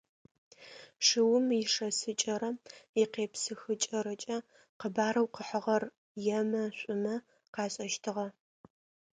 [1.05, 2.49] Шыум ишэсыкӏэрэ
[3.03, 4.37] икъепсыхыкӏэрэкӏэ
[4.79, 5.83] къэбарэу къыхьыгъэр
[6.39, 7.15] емэ, шӏумэ
[7.53, 8.27] къашӏэщтыгъэ.